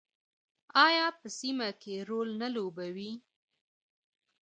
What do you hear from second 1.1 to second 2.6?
په سیمه کې رول نه